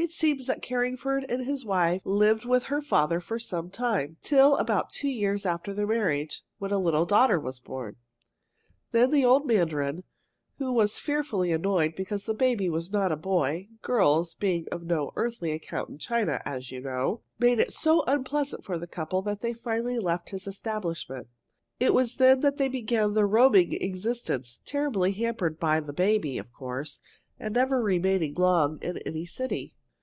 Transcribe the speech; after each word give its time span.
It 0.00 0.12
seems 0.12 0.46
that 0.46 0.62
Carringford 0.62 1.28
and 1.28 1.44
his 1.44 1.64
wife 1.64 2.02
lived 2.04 2.44
with 2.44 2.66
her 2.66 2.80
father 2.80 3.18
for 3.18 3.40
some 3.40 3.68
time 3.68 4.16
till 4.22 4.54
about 4.56 4.90
two 4.90 5.08
years 5.08 5.44
after 5.44 5.74
their 5.74 5.88
marriage, 5.88 6.44
when 6.58 6.70
a 6.70 6.78
little 6.78 7.04
daughter 7.04 7.40
was 7.40 7.58
born. 7.58 7.96
Then 8.92 9.10
the 9.10 9.24
old 9.24 9.44
mandarin, 9.44 10.04
who 10.58 10.70
was 10.72 11.00
fearfully 11.00 11.50
annoyed 11.50 11.96
because 11.96 12.26
the 12.26 12.32
baby 12.32 12.68
was 12.70 12.92
not 12.92 13.10
a 13.10 13.16
boy 13.16 13.70
(girls 13.82 14.34
being 14.34 14.68
of 14.70 14.84
no 14.84 15.10
earthly 15.16 15.50
account 15.50 15.90
in 15.90 15.98
China, 15.98 16.40
as 16.44 16.70
you 16.70 16.80
know!), 16.80 17.22
made 17.40 17.58
it 17.58 17.72
so 17.72 18.04
unpleasant 18.06 18.64
for 18.64 18.78
the 18.78 18.86
couple 18.86 19.20
that 19.22 19.40
they 19.40 19.52
finally 19.52 19.98
left 19.98 20.30
his 20.30 20.46
establishment. 20.46 21.26
It 21.80 21.92
was 21.92 22.14
then 22.14 22.38
that 22.42 22.56
they 22.56 22.68
began 22.68 23.14
their 23.14 23.26
roaming 23.26 23.72
existence, 23.72 24.60
terribly 24.64 25.10
hampered 25.10 25.58
by 25.58 25.80
the 25.80 25.92
baby, 25.92 26.38
of 26.38 26.52
course, 26.52 27.00
and 27.40 27.52
never 27.54 27.82
remaining 27.82 28.34
long 28.34 28.78
in 28.80 28.98
any 28.98 29.26
city. 29.26 29.74